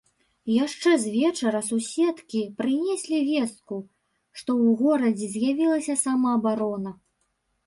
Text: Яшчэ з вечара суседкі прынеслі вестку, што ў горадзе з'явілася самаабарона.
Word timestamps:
Яшчэ 0.51 0.93
з 1.03 1.09
вечара 1.15 1.59
суседкі 1.67 2.41
прынеслі 2.61 3.19
вестку, 3.29 3.77
што 4.39 4.49
ў 4.63 4.81
горадзе 4.81 5.27
з'явілася 5.37 5.99
самаабарона. 6.07 6.91